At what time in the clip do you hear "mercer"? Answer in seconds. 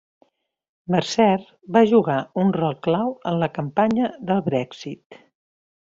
0.95-1.27